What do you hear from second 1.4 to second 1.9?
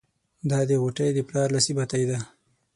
لاسي